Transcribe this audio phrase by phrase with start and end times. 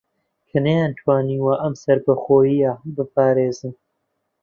[0.49, 3.73] کە نەیانتوانیوە ئەم سەربەخۆیییە بپارێزن